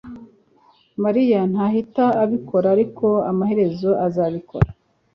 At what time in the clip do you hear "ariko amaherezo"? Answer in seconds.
2.75-3.89